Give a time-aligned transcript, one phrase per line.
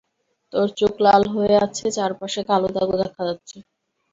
[0.53, 3.57] তোর চোখ লাল হয়ে আছে, চারপাশে কালো দাগও দেখা যাচ্ছে।